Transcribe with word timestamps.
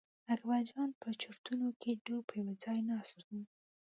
اکبرجان 0.33 0.89
په 1.01 1.09
چورتونو 1.21 1.67
کې 1.81 2.01
ډوب 2.05 2.23
په 2.29 2.35
یوه 2.41 2.53
ځای 2.63 2.79
ناست 2.89 3.17
و. 3.27 3.29